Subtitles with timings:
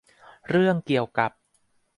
[0.49, 1.31] เรื่องเกี่ยวกับ